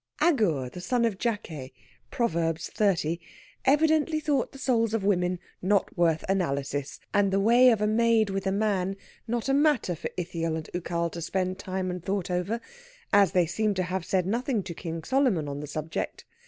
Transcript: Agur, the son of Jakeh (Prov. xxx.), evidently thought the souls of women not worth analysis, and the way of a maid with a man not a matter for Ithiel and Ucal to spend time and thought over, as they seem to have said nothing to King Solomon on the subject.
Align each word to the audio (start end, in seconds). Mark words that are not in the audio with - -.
Agur, 0.19 0.67
the 0.67 0.81
son 0.81 1.05
of 1.05 1.19
Jakeh 1.19 1.69
(Prov. 2.09 2.33
xxx.), 2.33 3.19
evidently 3.65 4.19
thought 4.19 4.51
the 4.51 4.57
souls 4.57 4.95
of 4.95 5.03
women 5.03 5.37
not 5.61 5.95
worth 5.95 6.25
analysis, 6.27 6.99
and 7.13 7.29
the 7.31 7.39
way 7.39 7.69
of 7.69 7.81
a 7.81 7.85
maid 7.85 8.31
with 8.31 8.47
a 8.47 8.51
man 8.51 8.95
not 9.27 9.47
a 9.47 9.53
matter 9.53 9.93
for 9.93 10.09
Ithiel 10.17 10.55
and 10.55 10.67
Ucal 10.73 11.11
to 11.11 11.21
spend 11.21 11.59
time 11.59 11.91
and 11.91 12.03
thought 12.03 12.31
over, 12.31 12.59
as 13.13 13.33
they 13.33 13.45
seem 13.45 13.75
to 13.75 13.83
have 13.83 14.03
said 14.03 14.25
nothing 14.25 14.63
to 14.63 14.73
King 14.73 15.03
Solomon 15.03 15.47
on 15.47 15.59
the 15.59 15.67
subject. 15.67 16.25